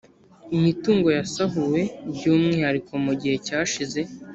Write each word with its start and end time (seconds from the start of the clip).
imitungo 0.57 1.07
yasahuwe 1.17 1.81
by 2.15 2.23
umwihariko 2.33 2.91
mu 3.05 3.13
gihe 3.21 3.35
cyashize 3.45 4.01